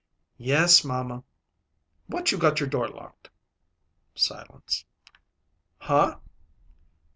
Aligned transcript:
"Yes, 0.39 0.83
mamma." 0.83 1.23
"Why 2.07 2.23
you 2.31 2.39
got 2.39 2.59
your 2.59 2.67
door 2.67 2.87
locked?" 2.87 3.29
Silence. 4.15 4.83
"Huh?" 5.77 6.17